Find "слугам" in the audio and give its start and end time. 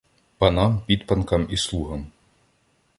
1.57-2.07